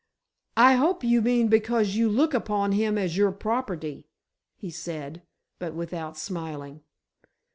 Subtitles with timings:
[0.57, 4.07] "I hope you mean because you look upon him as your property,"
[4.57, 5.21] he said,
[5.59, 6.81] but without smiling.